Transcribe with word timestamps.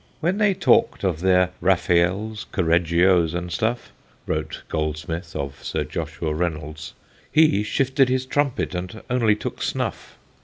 "When 0.19 0.39
they 0.39 0.55
talked 0.55 1.03
of 1.03 1.19
their 1.19 1.51
Raphaels, 1.61 2.47
Correggios, 2.51 3.35
and 3.35 3.51
stuff," 3.51 3.93
wrote 4.25 4.63
Goldsmith 4.67 5.35
of 5.35 5.63
Sir 5.63 5.83
Joshua 5.83 6.33
Reynolds, 6.33 6.95
He 7.31 7.61
shifted 7.61 8.09
his 8.09 8.25
trumpet, 8.25 8.73
and 8.73 9.03
only 9.11 9.35
took 9.35 9.61
snuff. 9.61 10.17